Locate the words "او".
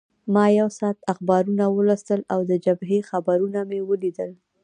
2.33-2.39